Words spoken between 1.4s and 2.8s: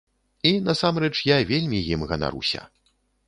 вельмі ім ганаруся.